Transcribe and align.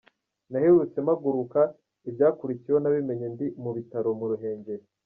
Naherutse 0.51 0.97
mpaguruka 1.05 1.61
ibyakurikiyeho 2.09 2.79
nabimenye 2.81 3.27
ndi 3.33 3.47
mu 3.63 3.69
bitaro 3.77 4.09
mu 4.19 4.25
Ruhengeri. 4.31 4.85